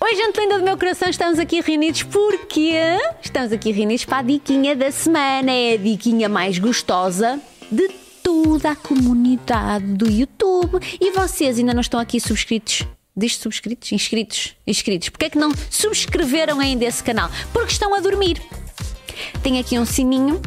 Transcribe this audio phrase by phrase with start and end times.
[0.00, 2.72] Oi, gente linda do meu coração, estamos aqui reunidos porque
[3.22, 5.50] estamos aqui reunidos para a diquinha da semana.
[5.50, 7.88] É a diquinha mais gostosa de
[8.22, 10.78] toda a comunidade do YouTube.
[11.00, 12.86] E vocês ainda não estão aqui subscritos?
[13.16, 13.92] Diz subscritos?
[13.92, 14.56] Inscritos?
[14.66, 15.08] Inscritos.
[15.08, 17.30] Porquê é que não subscreveram ainda esse canal?
[17.52, 18.42] Porque estão a dormir.
[19.42, 20.40] Tem aqui um sininho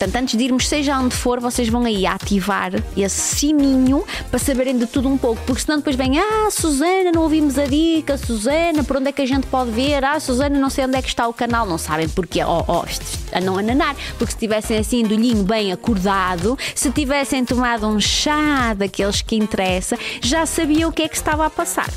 [0.00, 4.78] Portanto, antes de irmos, seja onde for, vocês vão aí ativar esse sininho para saberem
[4.78, 8.82] de tudo um pouco, porque senão depois vem, ah, Susana, não ouvimos a dica, Susana,
[8.82, 10.02] por onde é que a gente pode ver?
[10.02, 12.82] Ah, Susana, não sei onde é que está o canal, não sabem porque, oh, oh,
[13.30, 18.72] a não ananar, porque se tivessem assim dolhinho bem acordado, se tivessem tomado um chá
[18.72, 21.90] daqueles que interessa, já sabiam o que é que estava a passar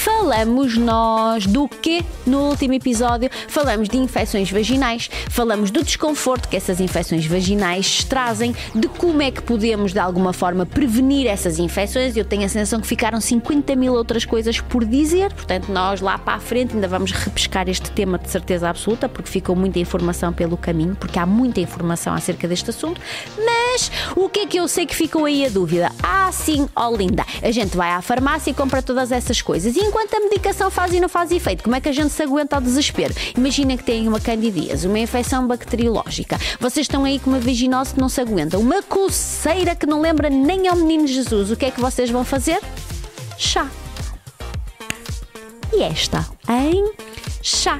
[0.00, 3.28] falamos nós do que no último episódio?
[3.48, 9.30] Falamos de infecções vaginais, falamos do desconforto que essas infecções vaginais trazem, de como é
[9.30, 12.16] que podemos de alguma forma prevenir essas infecções.
[12.16, 16.16] Eu tenho a sensação que ficaram 50 mil outras coisas por dizer, portanto, nós lá
[16.16, 20.32] para a frente ainda vamos repescar este tema de certeza absoluta, porque ficou muita informação
[20.32, 22.98] pelo caminho, porque há muita informação acerca deste assunto.
[23.36, 25.92] Mas o que é que eu sei que ficou aí a dúvida?
[26.02, 26.96] Ah, sim, ó oh
[27.42, 29.76] a gente vai à farmácia e compra todas essas coisas.
[29.76, 32.22] E enquanto a medicação faz e não faz efeito, como é que a gente se
[32.22, 33.12] aguenta ao desespero?
[33.36, 36.38] Imagina que têm uma candidíase, uma infecção bacteriológica.
[36.60, 40.30] Vocês estão aí com uma vaginose que não se aguenta, uma coceira que não lembra
[40.30, 41.50] nem ao menino Jesus.
[41.50, 42.60] O que é que vocês vão fazer?
[43.36, 43.68] Chá.
[45.72, 46.92] E esta, hein?
[47.42, 47.76] chá.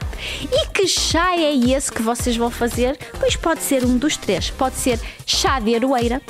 [0.50, 2.98] E que chá é esse que vocês vão fazer?
[3.20, 4.50] Pois pode ser um dos três.
[4.50, 6.20] Pode ser chá de aroeira,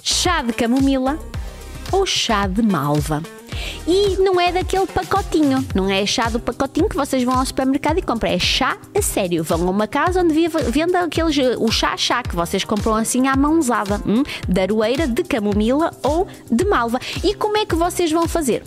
[0.00, 1.18] chá de camomila
[1.90, 3.20] ou chá de malva.
[3.86, 7.98] E não é daquele pacotinho, não é chá do pacotinho que vocês vão ao supermercado
[7.98, 9.42] e compram, é chá a sério.
[9.42, 10.34] Vão a uma casa onde
[10.70, 14.22] venda aqueles, o chá-chá que vocês compram assim à mãozada, hum?
[14.48, 16.98] de aroeira, de camomila ou de malva.
[17.24, 18.62] E como é que vocês vão fazer?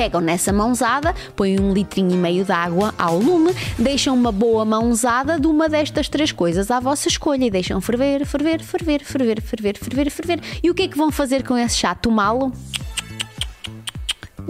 [0.00, 4.64] pegam nessa mãozada, põem um litrinho e meio de água ao lume, deixam uma boa
[4.64, 9.42] mãozada de uma destas três coisas à vossa escolha e deixam ferver, ferver, ferver, ferver,
[9.42, 10.40] ferver, ferver, ferver.
[10.62, 11.94] E o que é que vão fazer com esse chá?
[11.94, 12.50] Tomá-lo?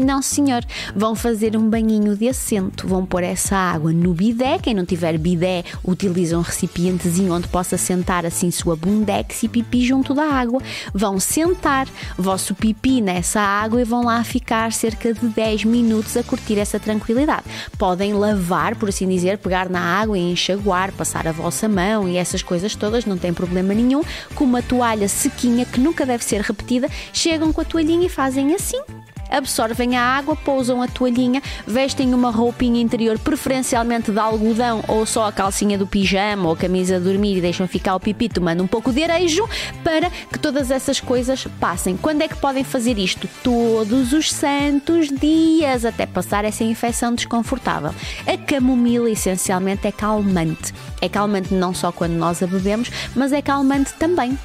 [0.00, 0.64] Não, senhor.
[0.96, 2.88] Vão fazer um banhinho de assento.
[2.88, 4.58] Vão pôr essa água no bidé.
[4.58, 9.84] Quem não tiver bidé, utiliza um recipientezinho onde possa sentar assim sua bundex e pipi
[9.84, 10.62] junto da água.
[10.94, 16.22] Vão sentar vosso pipi nessa água e vão lá ficar cerca de 10 minutos a
[16.22, 17.44] curtir essa tranquilidade.
[17.76, 22.16] Podem lavar, por assim dizer, pegar na água e enxaguar, passar a vossa mão e
[22.16, 24.02] essas coisas todas, não tem problema nenhum.
[24.34, 28.54] Com uma toalha sequinha que nunca deve ser repetida, chegam com a toalhinha e fazem
[28.54, 28.80] assim
[29.30, 35.26] absorvem a água, pousam a toalhinha, vestem uma roupinha interior, preferencialmente de algodão ou só
[35.26, 38.62] a calcinha do pijama ou a camisa de dormir e deixam ficar o pipi tomando
[38.62, 39.48] um pouco de arejo
[39.84, 41.96] para que todas essas coisas passem.
[41.96, 43.28] Quando é que podem fazer isto?
[43.42, 47.94] Todos os santos dias, até passar essa infecção desconfortável.
[48.26, 50.74] A camomila essencialmente é calmante.
[51.00, 54.38] É calmante não só quando nós a bebemos, mas é calmante também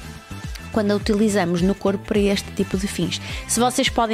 [0.76, 3.18] quando a utilizamos no corpo para este tipo de fins.
[3.48, 4.04] Se vocês podem